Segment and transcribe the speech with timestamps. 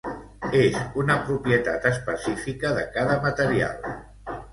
[0.59, 3.87] És una propietat específica de cada material.